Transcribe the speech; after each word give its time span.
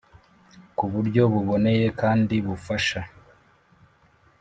ku 0.77 0.85
buryo 0.91 1.21
buboneye 1.33 1.85
kandi 2.01 2.35
bufasha 2.45 2.99